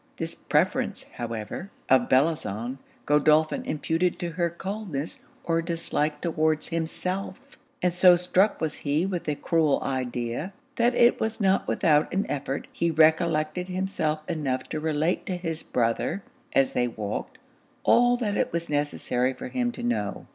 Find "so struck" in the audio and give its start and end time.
7.93-8.59